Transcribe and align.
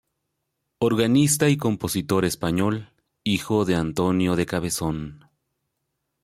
Organista 0.79 1.47
y 1.47 1.57
compositor 1.57 2.25
español, 2.25 2.89
hijo 3.23 3.65
de 3.65 3.75
Antonio 3.75 4.35
de 4.35 4.47
Cabezón. 4.47 5.25